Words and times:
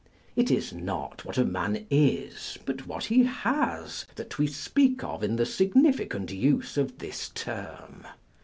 It 0.35 0.49
is 0.49 0.73
not 0.73 1.25
what 1.25 1.37
a 1.37 1.45
man 1.45 1.85
is, 1.91 2.57
but 2.65 2.87
what 2.87 3.03
he 3.03 3.23
has, 3.25 4.07
that 4.15 4.39
we 4.39 4.47
speak 4.47 5.03
of 5.03 5.23
in 5.23 5.35
the 5.35 5.45
significant 5.45 6.31
use 6.31 6.75
of 6.75 6.97
this 6.97 7.29
term. 7.35 8.07